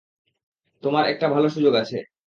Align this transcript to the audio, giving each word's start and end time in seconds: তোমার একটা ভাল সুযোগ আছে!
তোমার 0.83 1.03
একটা 1.07 1.25
ভাল 1.33 1.43
সুযোগ 1.49 1.73
আছে! 1.81 1.97